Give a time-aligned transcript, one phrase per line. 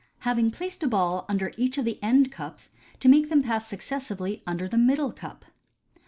[0.21, 4.41] Having placed a Ball under each of the end Cups, to make them pass successively
[4.47, 5.45] under the Middle Cup.